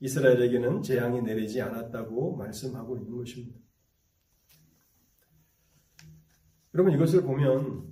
[0.00, 3.58] 이스라엘에게는 재앙이 내리지 않았다고 말씀하고 있는 것입니다.
[6.74, 7.84] 여러분 이것을 보면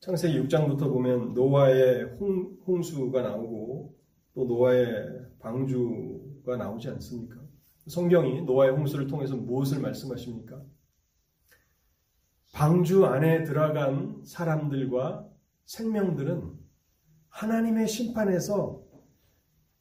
[0.00, 3.96] 창세기 6장부터 보면 노아의 홍, 홍수가 나오고
[4.34, 7.40] 또 노아의 방주가 나오지 않습니까?
[7.86, 10.62] 성경이 노아의 홍수를 통해서 무엇을 말씀하십니까?
[12.52, 15.26] 방주 안에 들어간 사람들과
[15.64, 16.52] 생명들은
[17.30, 18.82] 하나님의 심판에서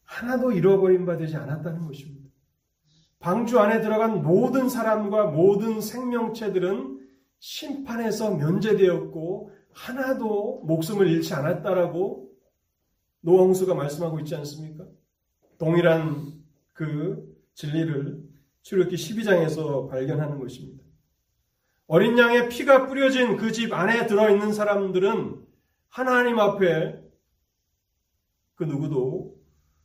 [0.03, 2.29] 하나도 잃어버림 바 되지 않았다는 것입니다.
[3.19, 6.90] 방주 안에 들어간 모든 사람과 모든 생명체들은
[7.41, 12.31] 심판에서 면제되었고 하나도 목숨을 잃지 않았다라고
[13.21, 14.85] 노홍수가 말씀하고 있지 않습니까?
[15.57, 18.23] 동일한 그 진리를
[18.61, 20.83] 출애기 12장에서 발견하는 것입니다.
[21.87, 25.43] 어린 양의 피가 뿌려진 그 집 안에 들어있는 사람들은
[25.89, 27.01] 하나님 앞에
[28.55, 29.35] 그 누구도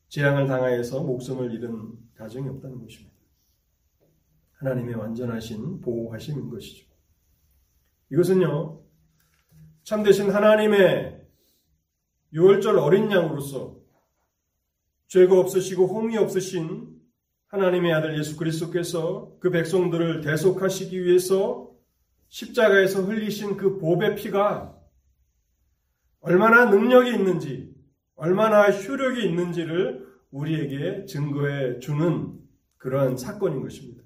[0.09, 3.17] 재앙을 당하여서 목숨을 잃은 가정이 없다는 것입니다.
[4.53, 6.87] 하나님의 완전하신 보호하심인 것이죠.
[8.13, 8.83] 이것은요,
[9.85, 11.21] 참되신 하나님의
[12.33, 13.77] 유월절 어린 양으로서
[15.09, 16.97] 죄가 없으시고 홍이 없으신
[17.49, 21.71] 하나님의 아들 예수 그리스도께서 그 백성들을 대속하시기 위해서
[22.29, 24.77] 십자가에서 흘리신 그 보배 피가
[26.21, 27.73] 얼마나 능력이 있는지,
[28.17, 32.37] 얼마나 효력이 있는지를 우리에게 증거해 주는
[32.79, 34.03] 그러한 사건인 것입니다.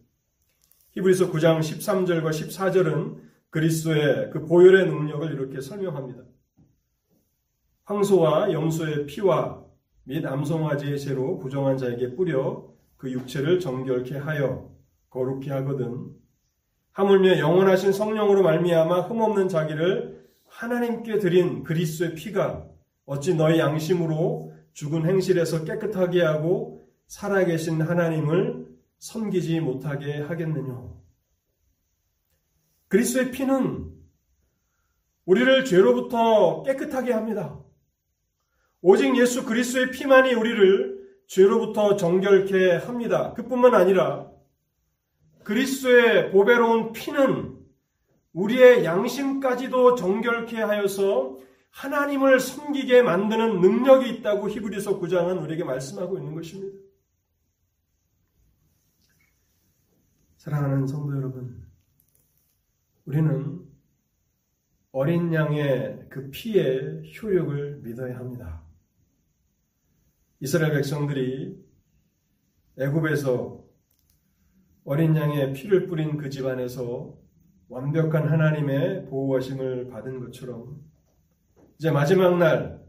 [0.93, 6.23] 히브리서 9장 13절과 14절은 그리스도의 그 보혈의 능력을 이렇게 설명합니다.
[7.85, 9.65] 황소와 염소의 피와
[10.05, 14.71] 및 암송아지의 죄로 부정한 자에게 뿌려 그 육체를 정결케 하여
[15.11, 16.15] 거룩케 하거든
[16.93, 22.67] 하물며 영원하신 성령으로 말미암아 흠없는 자기를 하나님께 드린 그리스도의 피가
[23.07, 31.01] 어찌 너희 양심으로 죽은 행실에서 깨끗하게 하고 살아계신 하나님을 섬기지 못하게 하겠느냐?
[32.91, 33.89] 그리스도의 피는
[35.25, 37.59] 우리를 죄로부터 깨끗하게 합니다.
[38.83, 43.33] 오직 예수 그리스도의 피만이 우리를 죄로부터 정결케 합니다.
[43.35, 44.29] 그뿐만 아니라
[45.45, 47.59] 그리스도의 보배로운 피는
[48.33, 51.39] 우리의 양심까지도 정결케 하여서
[51.71, 56.77] 하나님을 섬기게 만드는 능력이 있다고 히브리서 9장은 우리에게 말씀하고 있는 것입니다.
[60.39, 61.70] 사랑하는 성도 여러분,
[63.11, 63.61] 우리는
[64.93, 68.63] 어린 양의 그 피의 효력을 믿어야 합니다.
[70.39, 71.61] 이스라엘 백성들이
[72.79, 73.65] 애굽에서
[74.85, 77.19] 어린 양의 피를 뿌린 그 집안에서
[77.69, 80.81] 완벽한 하나님의 보호하심을 받은 것처럼
[81.81, 82.81] 이제 마지막 날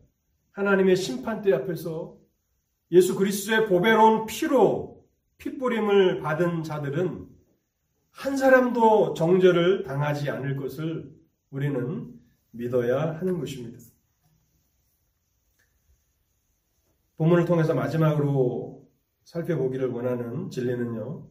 [0.51, 2.15] 하나님의 심판대 앞에서
[2.91, 5.03] 예수 그리스도의 보배로운 피로
[5.39, 7.30] 피뿌림을 받은 자들은
[8.11, 11.11] 한 사람도 정죄를 당하지 않을 것을
[11.49, 12.13] 우리는
[12.51, 13.79] 믿어야 하는 것입니다.
[17.17, 18.89] 본문을 통해서 마지막으로
[19.23, 21.29] 살펴보기를 원하는 진리는요.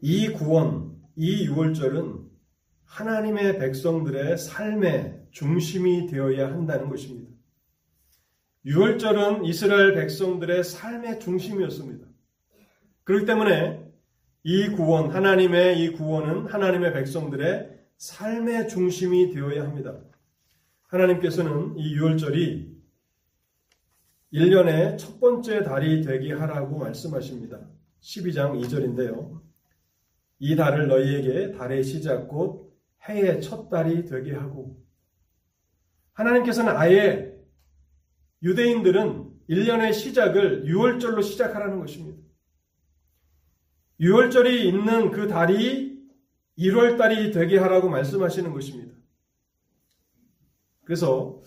[0.00, 2.26] 이 구원, 이 유월절은
[2.84, 7.30] 하나님의 백성들의 삶의 중심이 되어야 한다는 것입니다.
[8.64, 12.06] 유월절은 이스라엘 백성들의 삶의 중심이었습니다.
[13.04, 13.85] 그렇기 때문에
[14.48, 19.98] 이 구원, 하나님의 이 구원은 하나님의 백성들의 삶의 중심이 되어야 합니다.
[20.86, 22.76] 하나님께서는 이 유월절이
[24.32, 27.58] 1년의 첫 번째 달이 되게 하라고 말씀하십니다.
[28.00, 29.40] 12장 2절인데요.
[30.38, 32.72] 이 달을 너희에게 달의 시작 곧
[33.08, 34.80] 해의 첫 달이 되게 하고
[36.12, 37.34] 하나님께서는 아예
[38.44, 42.25] 유대인들은 1년의 시작을 6월절로 시작하라는 것입니다.
[44.00, 45.96] 6월절이 있는 그 달이
[46.58, 48.94] 1월달이 되게 하라고 말씀하시는 것입니다.
[50.84, 51.40] 그래서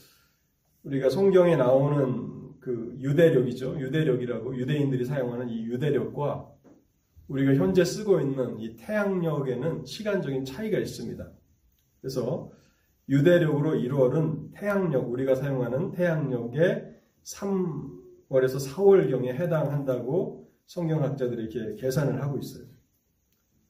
[0.83, 3.79] 우리가 성경에 나오는 그 유대력이죠.
[3.79, 6.51] 유대력이라고 유대인들이 사용하는 이 유대력과
[7.27, 11.31] 우리가 현재 쓰고 있는 이 태양력에는 시간적인 차이가 있습니다.
[12.01, 12.51] 그래서
[13.07, 22.65] 유대력으로 1월은 태양력, 우리가 사용하는 태양력의 3월에서 4월경에 해당한다고 성경학자들이 이렇게 계산을 하고 있어요.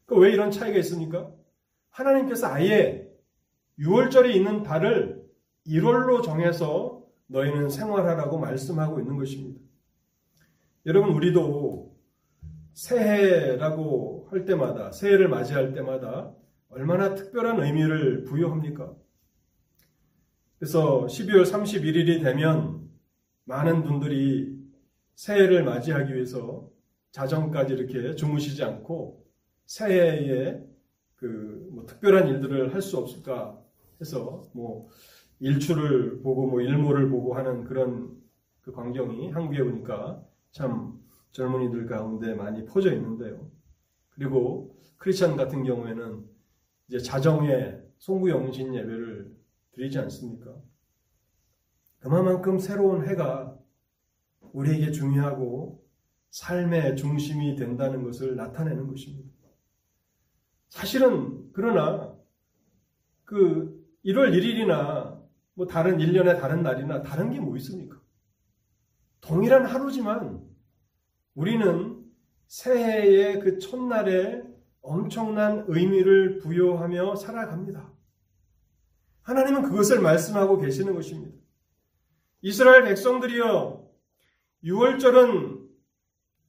[0.06, 1.32] 그왜 이런 차이가 있습니까?
[1.92, 3.10] 하나님께서 아예
[3.80, 5.24] 6월절이 있는 달을
[5.66, 9.62] 1월로 정해서 너희는 생활하라고 말씀하고 있는 것입니다.
[10.86, 11.96] 여러분, 우리도
[12.74, 16.34] 새해라고 할 때마다, 새해를 맞이할 때마다
[16.68, 18.94] 얼마나 특별한 의미를 부여합니까?
[20.58, 22.90] 그래서 12월 31일이 되면
[23.46, 24.60] 많은 분들이
[25.16, 26.70] 새해를 맞이하기 위해서
[27.12, 29.26] 자정까지 이렇게 주무시지 않고
[29.66, 30.62] 새해에
[31.16, 33.60] 그 뭐 특별한 일들을 할 수 없을까
[34.02, 34.88] 해서 뭐
[35.40, 38.18] 일출을 보고 뭐 일몰을 보고 하는 그런
[38.62, 41.00] 그 광경이 한국에 오니까 참
[41.32, 43.50] 젊은이들 가운데 많이 퍼져 있는데요.
[44.10, 46.26] 그리고 크리스천 같은 경우에는
[46.88, 49.36] 이제 자정에 송구영신 예배를
[49.74, 50.56] 드리지 않습니까?
[52.00, 53.58] 그만큼 새로운 해가
[54.54, 55.84] 우리에게 중요하고
[56.32, 59.30] 삶의 중심이 된다는 것을 나타내는 것입니다.
[60.70, 62.16] 사실은 그러나
[63.26, 65.20] 그 1월 1일이나
[65.56, 68.00] 뭐 다른 1년의 다른 날이나 다른 게 뭐 있습니까?
[69.22, 70.42] 동일한 하루지만
[71.36, 72.06] 우리는
[72.48, 74.42] 새해의 그 첫날에
[74.82, 77.92] 엄청난 의미를 부여하며 살아갑니다.
[79.24, 81.38] 하나님은 그것을 말씀하고 계시는 것입니다.
[82.42, 83.88] 이스라엘 백성들이여
[84.64, 85.59] 6월절은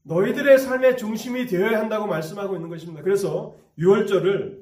[0.03, 3.03] 너희들의 삶의 중심이 되어야 한다고 말씀하고 있는 것입니다.
[3.03, 4.61] 그래서 6월절을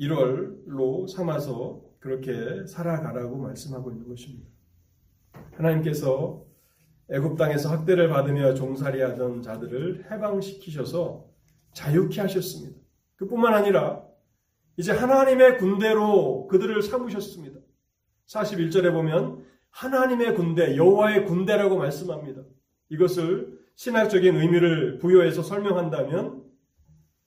[0.00, 4.48] 1월로 삼아서 그렇게 살아가라고 말씀하고 있는 것입니다.
[5.52, 6.44] 하나님께서
[7.10, 11.26] 애굽 땅에서 학대를 받으며 종살이하던 자들을 해방시키셔서
[11.72, 12.78] 자유케 하셨습니다.
[13.16, 14.02] 그뿐만 아니라
[14.76, 17.60] 이제 하나님의 군대로 그들을 삼으셨습니다.
[18.26, 22.42] 41절에 보면 하나님의 군대, 여호와의 군대라고 말씀합니다.
[22.88, 26.42] 이것을 신학적인 의미를 부여해서 설명한다면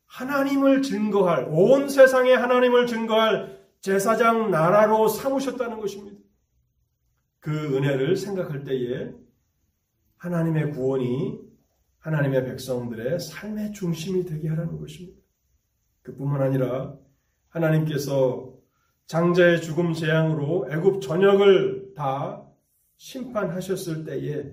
[0.07, 6.19] 하나님을 증거할 온 세상에 하나님을 증거할 제사장 나라로 삼으셨다는 것입니다.
[7.39, 9.11] 그 은혜를 생각할 때에
[10.17, 11.39] 하나님의 구원이
[11.99, 15.19] 하나님의 백성들의 삶의 중심이 되게 하라는 것입니다.
[16.01, 16.95] 그뿐만 아니라
[17.49, 18.53] 하나님께서
[19.05, 22.43] 장자의 죽음 재앙으로 애굽 전역을 다
[22.97, 24.51] 심판하셨을 때에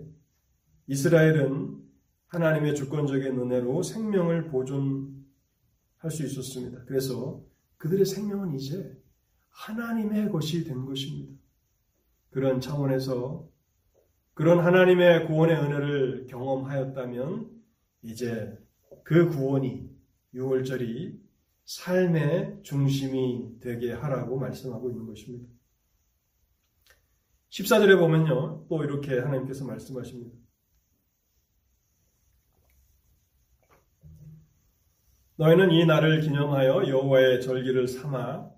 [0.87, 1.86] 이스라엘은
[2.29, 6.85] 하나님의 주권적인 은혜로 생명을 보존할 수 있었습니다.
[6.87, 7.43] 그래서
[7.79, 8.97] 그들의 생명은 이제
[9.51, 11.33] 하나님의 것이 된 것입니다.
[12.31, 13.49] 그런 차원에서
[14.35, 17.51] 그런 하나님의 구원의 은혜를 경험하였다면
[18.03, 18.59] 이제
[19.03, 19.89] 그 구원이
[20.35, 21.19] 6월절이
[21.65, 25.49] 삶의 중심이 되게 하라고 말씀하고 있는 것입니다.
[27.51, 28.67] 14절에 보면요.
[28.69, 30.37] 또 이렇게 하나님께서 말씀하십니다.
[35.39, 38.51] 너희는 이 날을 기념하여 여호와의 절기를 삼아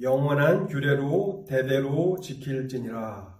[0.00, 3.38] 영원한 규례로 대대로 지킬지니라.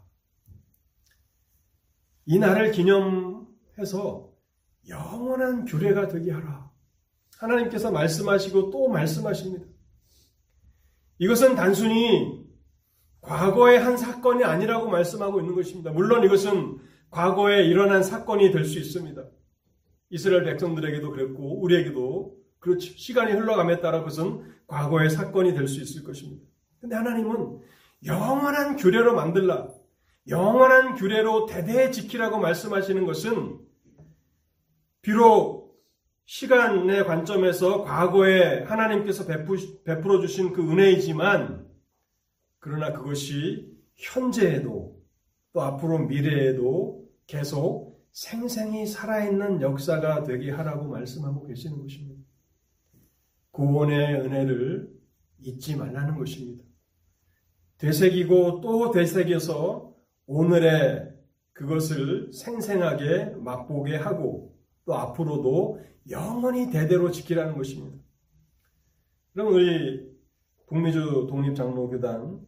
[2.26, 4.31] 이 날을 기념해서
[4.89, 6.70] 영원한 규례가 되게 하라.
[7.39, 9.66] 하나님께서 말씀하시고 또 말씀하십니다.
[11.18, 12.47] 이것은 단순히
[13.20, 15.91] 과거의 한 사건이 아니라고 말씀하고 있는 것입니다.
[15.91, 16.78] 물론 이것은
[17.11, 19.22] 과거에 일어난 사건이 될 수 있습니다.
[20.11, 26.47] 이스라엘 백성들에게도 그랬고 우리에게도 그렇지 시간이 흘러감에 따라 그것은 과거의 사건이 될 수 있을 것입니다.
[26.81, 27.61] 근데 하나님은
[28.07, 29.69] 영원한 규례로 만들라.
[30.29, 33.59] 영원한 규례로 대대 지키라고 말씀하시는 것은
[35.03, 35.61] 비록
[36.27, 41.67] 시간의 관점에서 과거에 하나님께서 베풀어 주신 그 은혜이지만
[42.61, 45.01] 그러나 그것이 현재에도
[45.53, 52.10] 또 앞으로 미래에도 계속 생생히 살아있는 역사가 되게 하라고 말씀하고 계시는 것입니다.
[53.53, 54.90] 구원의 은혜를
[55.40, 56.64] 잊지 말라는 것입니다.
[57.78, 59.94] 되새기고 또 되새겨서
[60.26, 61.11] 오늘의
[61.53, 65.80] 그것을 생생하게 맛보게 하고 또 앞으로도
[66.11, 67.98] 영원히 대대로 지키라는 것입니다.
[69.32, 70.11] 그럼 우리
[70.66, 72.40] 북미주 독립장로교단,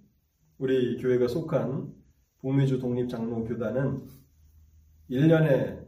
[0.59, 1.93] 우리 교회가 속한
[2.41, 4.07] 북미주 독립장로교단은
[5.11, 5.85] 1년에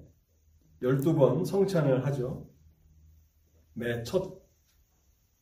[0.82, 2.48] 12번 성찬을 하죠.
[3.74, 4.43] 매 첫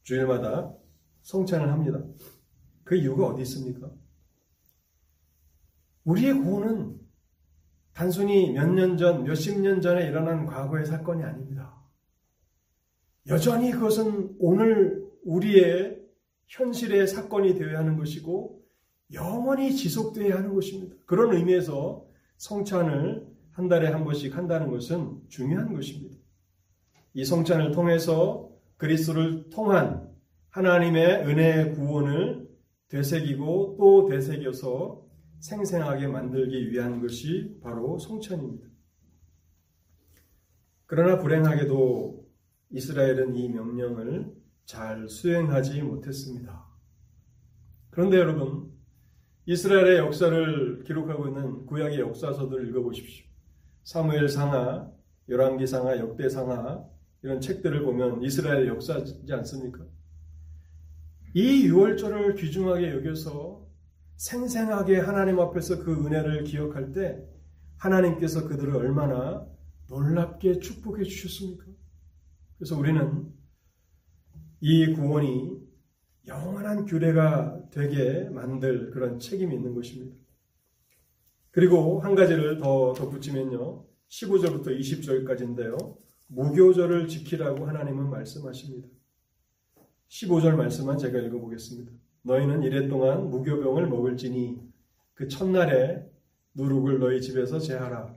[0.03, 0.74] 주일마다
[1.22, 2.03] 성찬을 합니다.
[2.84, 3.90] 그 이유가 어디 있습니까?
[6.05, 7.00] 우리의 구원은
[7.92, 11.80] 단순히 몇 년 전, 몇십 년 전에 일어난 과거의 사건이 아닙니다.
[13.28, 16.00] 여전히 그것은 오늘 우리의
[16.48, 18.62] 현실의 사건이 되어야 하는 것이고
[19.12, 20.96] 영원히 지속되어야 하는 것입니다.
[21.07, 22.05] 그런 의미에서
[22.38, 26.16] 성찬을 한 달에 한 번씩 한다는 것은 중요한 것입니다.
[27.14, 28.50] 이 성찬을 통해서
[28.83, 30.11] 그리스도를 통한
[30.51, 32.49] 하나님의 은혜의 구원을
[32.89, 35.07] 되새기고 또 되새겨서
[35.39, 38.66] 생생하게 만들기 위한 것이 바로 성찬입니다.
[40.87, 42.26] 그러나 불행하게도
[42.70, 46.66] 이스라엘은 이 명령을 잘 수행하지 못했습니다.
[47.91, 48.72] 그런데 여러분,
[49.47, 53.26] 이스라엘의 역사를 기록하고 있는 구약의 역사서들을 읽어보십시오.
[53.85, 54.91] 사무엘 상하,
[55.28, 56.91] 열왕기 상하, 역대 상하
[57.22, 59.84] 이런 책들을 보면 이스라엘 역사지 않습니까?
[61.34, 63.66] 이 유월절을 귀중하게 여겨서
[64.16, 67.24] 생생하게 하나님 앞에서 그 은혜를 기억할 때
[67.78, 69.46] 하나님께서 그들을 얼마나
[69.88, 71.64] 놀랍게 축복해 주셨습니까?
[72.58, 73.32] 그래서 우리는
[74.60, 75.60] 이 구원이
[76.26, 80.16] 영원한 규례가 되게 만들 그런 책임이 있는 것입니다.
[81.50, 83.84] 그리고 한 가지를 더 덧붙이면요.
[84.08, 85.96] 15절부터 20절까지인데요.
[86.28, 88.88] 무교절을 지키라고 하나님은 말씀하십니다.
[90.08, 91.92] 15절 말씀만 제가 읽어보겠습니다.
[92.22, 94.60] 너희는 이래 동안 무교병을 먹을지니
[95.14, 96.10] 그 첫날에
[96.54, 98.14] 누룩을 너희 집에서 제하라.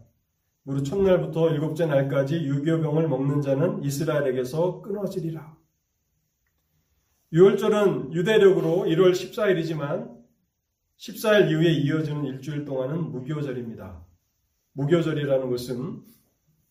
[0.64, 5.56] 무릇 첫날부터 일곱째 날까지 유교병을 먹는 자는 이스라엘에게서 끊어지리라.
[7.34, 10.16] 유월절은 유대력으로 1월 14일이지만
[10.98, 14.06] 14일 이후에 이어지는 일주일 동안은 무교절입니다.
[14.74, 16.02] 무교절이라는 것은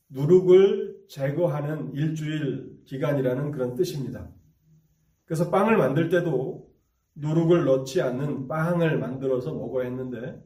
[0.08, 4.30] 누룩을 제거하는 일주일 기간이라는 그런 뜻입니다.
[5.24, 6.70] 그래서 빵을 만들 때도
[7.16, 10.42] 누룩을 넣지 않는 빵을 만들어서 먹어야 했는데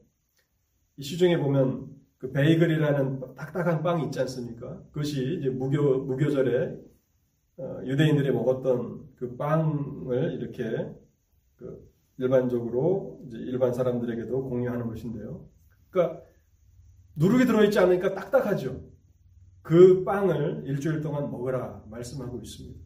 [0.97, 1.89] 이 시중에 보면
[2.19, 4.83] 그 베이글이라는 딱딱한 빵이 있지 않습니까?
[4.93, 6.77] 그것이 이제 무교 무교절에
[7.59, 10.93] 어, 유대인들이 먹었던 그 빵을 이렇게
[11.57, 11.89] 그
[12.19, 15.49] 일반적으로 일반 사람들에게도 공유하는 것인데요.
[15.91, 16.23] 그러니까
[17.17, 18.88] 누룩이 들어있지 않으니까 딱딱하죠.
[19.69, 22.81] 그 빵을 일주일 동안 먹으라 말씀하고 있습니다.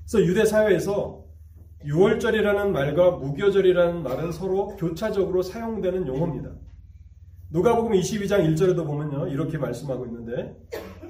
[0.00, 1.24] 그래서 유대 사회에서
[1.84, 6.50] 6월절이라는 말과 무교절이라는 말은 서로 교차적으로 사용되는 용어입니다.
[7.50, 9.28] 누가복음 22장 1절에도 보면요.
[9.28, 10.56] 이렇게 말씀하고 있는데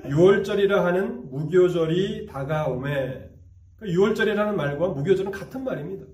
[0.05, 3.31] 6월절이라 하는 무교절이 다가오매
[3.81, 6.05] 6월절이라는 그 말과 무교절은 같은 말입니다.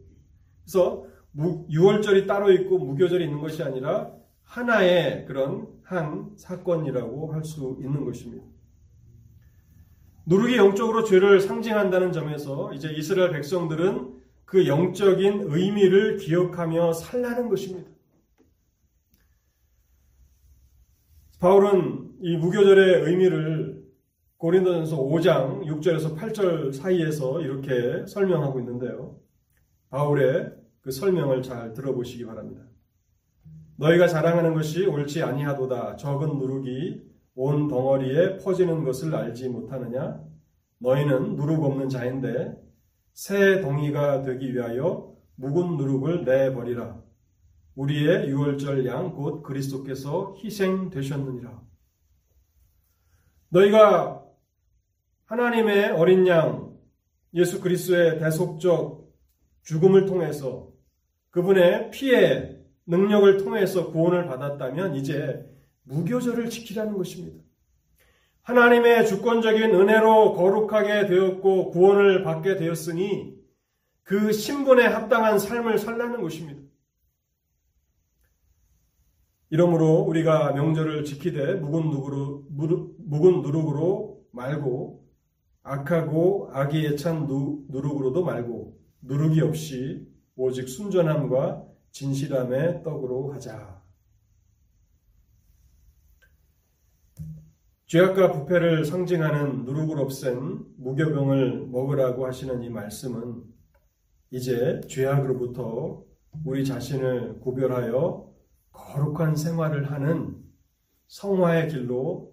[0.62, 4.12] 그래서 무, 유월절이 따로 있고 무교절이 있는 것이 아니라
[4.48, 8.44] 하나의 그런 한 사건이라고 할 수 있는 것입니다.
[10.26, 17.90] 누룩이 영적으로 죄를 상징한다는 점에서 이제 이스라엘 백성들은 그 영적인 의미를 기억하며 살라는 것입니다.
[21.40, 23.86] 바울은 이 무교절의 의미를
[24.38, 29.18] 고린도전서 5장 6절에서 8절 사이에서 이렇게 설명하고 있는데요.
[29.90, 32.62] 바울의 그 설명을 잘 들어보시기 바랍니다.
[33.78, 35.96] 너희가 자랑하는 것이 옳지 아니하도다.
[35.96, 37.00] 적은 누룩이
[37.36, 40.20] 온 덩어리에 퍼지는 것을 알지 못하느냐?
[40.80, 42.56] 너희는 누룩 없는 자인데
[43.12, 47.00] 새 덩이가 되기 위하여 묵은 누룩을 내버리라.
[47.76, 51.62] 우리의 유월절 양 곧 그리스도께서 희생되셨느니라.
[53.50, 54.24] 너희가
[55.26, 56.76] 하나님의 어린 양
[57.34, 59.08] 예수 그리스도의 대속적
[59.62, 60.72] 죽음을 통해서
[61.30, 62.57] 그분의 피의
[62.88, 65.46] 능력을 통해서 구원을 받았다면 이제
[65.84, 67.42] 무교절을 지키라는 것입니다.
[68.42, 73.36] 하나님의 주권적인 은혜로 거룩하게 되었고 구원을 받게 되었으니
[74.02, 76.62] 그 신분에 합당한 삶을 살라는 것입니다.
[79.50, 85.06] 이러므로 우리가 명절을 지키되 묵은 누룩으로, 묵은 누룩으로 말고
[85.62, 93.82] 악하고 악의에 찬 누, 누룩으로도 말고 누룩이 없이 오직 순전함과 진실함의 떡으로 하자.
[97.86, 103.44] 죄악과 부패를 상징하는 누룩을 없앤 무교병을 먹으라고 하시는 이 말씀은
[104.30, 106.04] 이제 죄악으로부터
[106.44, 108.30] 우리 자신을 구별하여
[108.72, 110.36] 거룩한 생활을 하는
[111.06, 112.30] 성화의 길로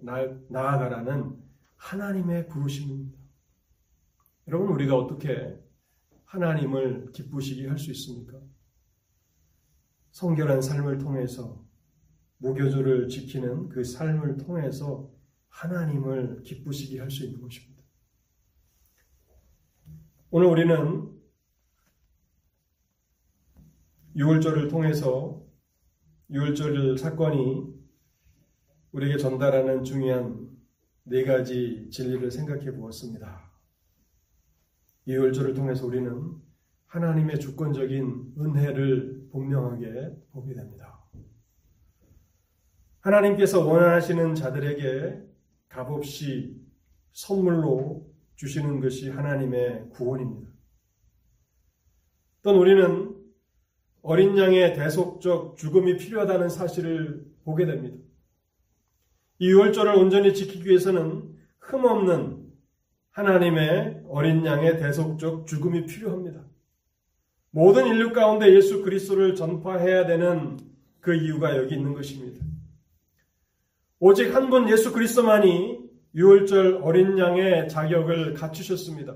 [0.50, 1.42] 나아가라는
[1.78, 3.18] 하나님의 부르심입니다.
[4.50, 5.58] 여러분, 우리가 어떻게
[6.26, 8.40] 하나님을 기쁘시게 할 수 있습니까?
[10.16, 11.62] 성결한 삶을 통해서
[12.38, 15.12] 무교조를 지키는 그 삶을 통해서
[15.50, 17.84] 하나님을 기쁘시게 할 수 있는 것입니다.
[20.30, 21.20] 오늘 우리는
[24.16, 25.46] 6월절을 통해서
[26.30, 27.76] 6월절 사건이
[28.94, 30.50] 우리에게 전달하는 중요한
[31.04, 33.52] 네 가지 진리를 생각해 보았습니다.
[35.10, 36.38] 6월절을 통해서 우리는
[36.86, 41.04] 하나님의 주권적인 은혜를 분명하게 보게 됩니다.
[43.02, 45.22] 하나님께서 원하시는 자들에게
[45.70, 46.60] 값없이
[47.12, 50.50] 선물로 주시는 것이 하나님의 구원입니다.
[52.42, 53.16] 또는 우리는
[54.02, 57.98] 어린 양의 대속적 죽음이 필요하다는 사실을 보게 됩니다.
[59.40, 62.46] 이 유월절을 온전히 지키기 위해서는 흠없는
[63.12, 66.46] 하나님의 어린 양의 대속적 죽음이 필요합니다.
[67.56, 70.60] 모든 인류 가운데 예수 그리스도를 전파해야 되는
[71.00, 72.44] 그 이유가 여기 있는 것입니다.
[73.98, 75.80] 오직 한 분 예수 그리스도만이
[76.16, 79.16] 유월절 어린 양의 자격을 갖추셨습니다.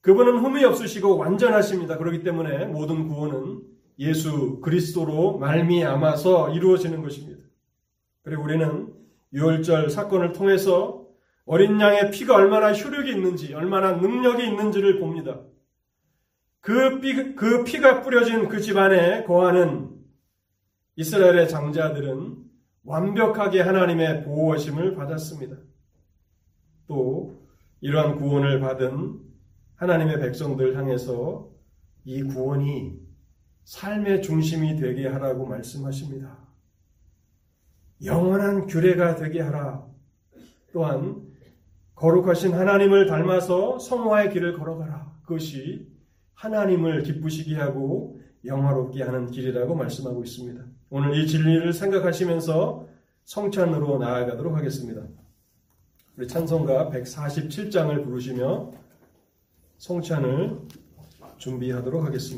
[0.00, 1.98] 그분은 흠이 없으시고 완전하십니다.
[1.98, 3.62] 그렇기 때문에 모든 구원은
[3.98, 7.42] 예수 그리스도로 말미암아서 이루어지는 것입니다.
[8.22, 8.94] 그리고 우리는
[9.32, 11.04] 유월절 사건을 통해서
[11.46, 15.40] 어린 양의 피가 얼마나 효력이 있는지, 얼마나 능력이 있는지를 봅니다.
[16.60, 19.90] 그, 피, 그 피가 뿌려진 그 집안에 거하는
[20.96, 22.36] 이스라엘의 장자들은
[22.84, 25.56] 완벽하게 하나님의 보호하심을 받았습니다.
[26.86, 27.46] 또
[27.80, 29.20] 이러한 구원을 받은
[29.76, 31.50] 하나님의 백성들 향해서
[32.04, 32.98] 이 구원이
[33.64, 36.38] 삶의 중심이 되게 하라고 말씀하십니다.
[38.04, 39.86] 영원한 규례가 되게 하라.
[40.72, 41.28] 또한
[41.94, 45.18] 거룩하신 하나님을 닮아서 성화의 길을 걸어가라.
[45.22, 45.97] 그것이
[46.38, 50.64] 하나님을 기쁘시게 하고 영화롭게 하는 길이라고 말씀하고 있습니다.
[50.90, 52.86] 오늘 이 진리를 생각하시면서
[53.24, 55.02] 성찬으로 나아가도록 하겠습니다.
[56.16, 58.70] 우리 찬송가 147장을 부르시며
[59.78, 60.60] 성찬을
[61.38, 62.18] 준비하도록 하겠습니다.